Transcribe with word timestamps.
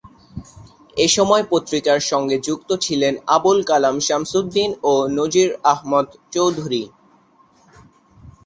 এ 0.97 1.07
সময় 1.07 1.43
পত্রিকার 1.51 1.99
সঙ্গে 2.11 2.37
যুক্ত 2.47 2.69
ছিলেন 2.85 3.13
আবুল 3.35 3.59
কালাম 3.63 3.95
শামসুদ্দীন 3.99 4.71
ও 4.83 4.93
নজীর 5.17 5.49
আহমদ 5.73 6.07
চৌধুরী। 6.33 6.83